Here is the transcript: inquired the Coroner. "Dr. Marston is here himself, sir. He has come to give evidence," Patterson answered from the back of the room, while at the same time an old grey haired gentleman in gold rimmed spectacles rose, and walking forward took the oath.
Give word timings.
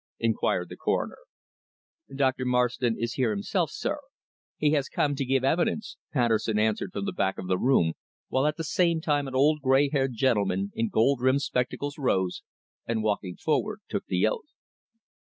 inquired 0.17 0.67
the 0.67 0.75
Coroner. 0.75 1.19
"Dr. 2.15 2.43
Marston 2.43 2.95
is 2.97 3.13
here 3.13 3.29
himself, 3.29 3.69
sir. 3.69 3.99
He 4.57 4.71
has 4.71 4.89
come 4.89 5.13
to 5.13 5.23
give 5.23 5.43
evidence," 5.43 5.95
Patterson 6.11 6.57
answered 6.57 6.91
from 6.91 7.05
the 7.05 7.11
back 7.13 7.37
of 7.37 7.45
the 7.47 7.59
room, 7.59 7.93
while 8.27 8.47
at 8.47 8.57
the 8.57 8.63
same 8.63 8.99
time 8.99 9.27
an 9.27 9.35
old 9.35 9.61
grey 9.61 9.89
haired 9.89 10.15
gentleman 10.15 10.71
in 10.73 10.89
gold 10.89 11.21
rimmed 11.21 11.43
spectacles 11.43 11.99
rose, 11.99 12.41
and 12.87 13.03
walking 13.03 13.35
forward 13.35 13.81
took 13.89 14.07
the 14.07 14.25
oath. 14.25 14.49